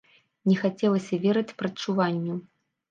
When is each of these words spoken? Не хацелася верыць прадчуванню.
Не 0.51 0.55
хацелася 0.61 1.21
верыць 1.27 1.55
прадчуванню. 1.61 2.45